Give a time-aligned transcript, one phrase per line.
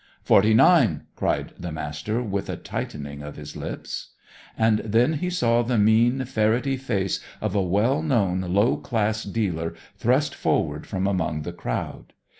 [0.23, 4.13] "Forty nine!" cried the Master, with a tightening of his lips.
[4.57, 9.75] And then he saw the mean, ferrety face of a well known low class dealer
[9.95, 12.13] thrust forward from among the crowd.